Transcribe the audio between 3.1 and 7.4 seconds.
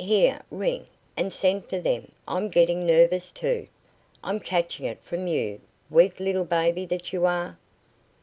too. I'm catching it from you weak little baby that you